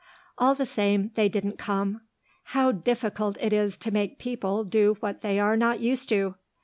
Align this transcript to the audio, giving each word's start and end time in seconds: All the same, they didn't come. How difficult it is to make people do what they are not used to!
All 0.39 0.55
the 0.55 0.65
same, 0.65 1.11
they 1.13 1.29
didn't 1.29 1.59
come. 1.59 2.01
How 2.55 2.71
difficult 2.71 3.37
it 3.39 3.53
is 3.53 3.77
to 3.77 3.91
make 3.91 4.17
people 4.17 4.63
do 4.63 4.95
what 4.99 5.21
they 5.21 5.37
are 5.39 5.55
not 5.55 5.79
used 5.79 6.09
to! 6.09 6.33